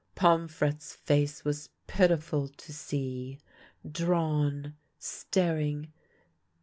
[0.15, 3.37] Pomfrette's face was pitiful to see—
[4.07, 5.93] drawn, staring.